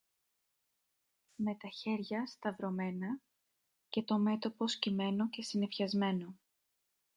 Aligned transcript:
με 1.35 1.55
τα 1.55 1.67
χέρια 1.67 2.25
σταυρωμένα 2.25 3.19
και 3.89 4.01
το 4.03 4.17
μέτωπο 4.19 4.67
σκυμμένο 4.67 5.29
και 5.29 5.41
συννεφιασμένο 5.41 6.35